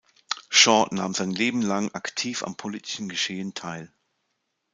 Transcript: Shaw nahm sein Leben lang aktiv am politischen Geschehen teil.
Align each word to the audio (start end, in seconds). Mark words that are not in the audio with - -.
Shaw 0.49 0.87
nahm 0.89 1.13
sein 1.13 1.29
Leben 1.29 1.61
lang 1.61 1.93
aktiv 1.93 2.41
am 2.41 2.55
politischen 2.57 3.07
Geschehen 3.07 3.53
teil. 3.53 3.93